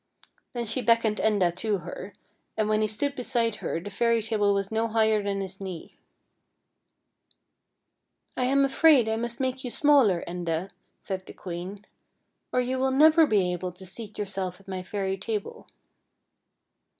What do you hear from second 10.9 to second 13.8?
said the queen," or you will never be able